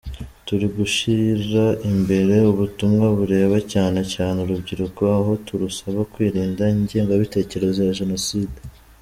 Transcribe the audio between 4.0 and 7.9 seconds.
cyane urubyiruko, aho turusaba kwirinda ingengabitekerezo